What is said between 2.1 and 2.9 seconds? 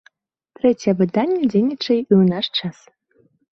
ў наш час.